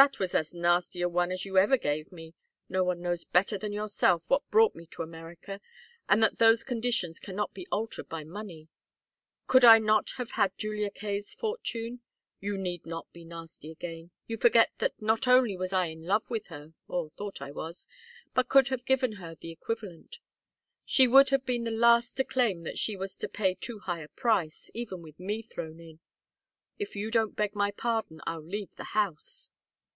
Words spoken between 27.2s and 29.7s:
beg my pardon I'll leave the house."